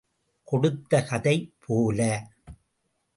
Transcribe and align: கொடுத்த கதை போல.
கொடுத்த 0.43 1.03
கதை 1.03 1.53
போல. 1.65 2.27